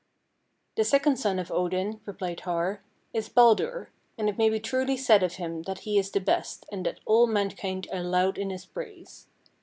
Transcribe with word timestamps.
"The 0.77 0.83
second 0.83 1.17
son 1.17 1.37
of 1.37 1.51
Odin," 1.51 2.01
replied 2.07 2.39
Har, 2.39 2.81
"is 3.13 3.29
Baldur, 3.29 3.91
and 4.17 4.27
it 4.29 4.35
may 4.35 4.49
be 4.49 4.59
truly 4.59 4.97
said 4.97 5.21
of 5.21 5.33
him 5.35 5.61
that 5.67 5.81
he 5.81 5.99
is 5.99 6.09
the 6.09 6.19
best, 6.19 6.65
and 6.71 6.83
that 6.87 6.99
all 7.05 7.27
mankind 7.27 7.87
are 7.93 8.01
loud 8.01 8.39
in 8.39 8.49
his 8.49 8.65
praise. 8.65 9.27